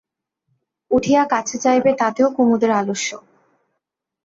[0.91, 3.09] উঠিয়া কাছে যাইবে তাতেও কুমুদের আলস্য।